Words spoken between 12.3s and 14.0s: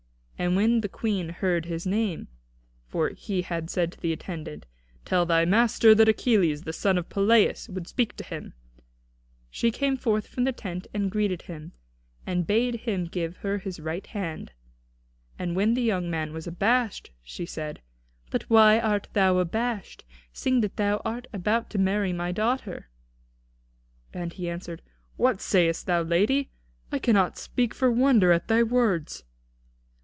bade him give her his